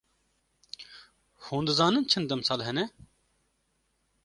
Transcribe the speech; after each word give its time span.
Hûn 1.43 1.63
dizanin 1.67 2.05
çend 2.11 2.27
demsal 2.29 2.61
hene? 2.67 2.85